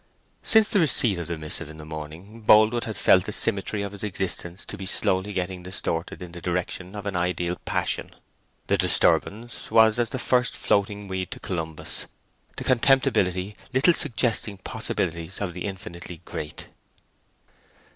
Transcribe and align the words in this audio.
Since 0.41 0.67
the 0.69 0.79
receipt 0.79 1.19
of 1.19 1.27
the 1.27 1.37
missive 1.37 1.69
in 1.69 1.77
the 1.77 1.85
morning, 1.85 2.41
Boldwood 2.41 2.85
had 2.85 2.97
felt 2.97 3.25
the 3.27 3.31
symmetry 3.31 3.83
of 3.83 3.91
his 3.91 4.03
existence 4.03 4.65
to 4.65 4.75
be 4.75 4.87
slowly 4.87 5.31
getting 5.31 5.61
distorted 5.61 6.23
in 6.23 6.31
the 6.31 6.41
direction 6.41 6.95
of 6.95 7.05
an 7.05 7.15
ideal 7.15 7.57
passion. 7.65 8.15
The 8.65 8.79
disturbance 8.79 9.69
was 9.69 9.99
as 9.99 10.09
the 10.09 10.17
first 10.17 10.57
floating 10.57 11.07
weed 11.07 11.29
to 11.29 11.39
Columbus—the 11.39 12.63
contemptibly 12.63 13.55
little 13.75 13.93
suggesting 13.93 14.57
possibilities 14.57 15.37
of 15.39 15.53
the 15.53 15.65
infinitely 15.65 16.21
great. 16.25 16.69